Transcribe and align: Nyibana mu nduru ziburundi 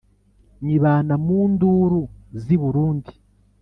Nyibana 0.65 1.15
mu 1.25 1.39
nduru 1.51 2.01
ziburundi 2.43 3.11